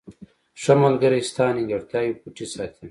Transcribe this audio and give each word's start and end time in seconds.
•ښه 0.61 0.73
ملګری 0.83 1.21
ستا 1.29 1.45
نیمګړتیاوې 1.55 2.13
پټې 2.21 2.45
ساتي. 2.53 2.79